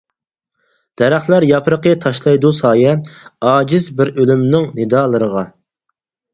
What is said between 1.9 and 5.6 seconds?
تاشلايدۇ سايە، ئاجىز بىر ئۆلۈمنىڭ نىدالىرىغا.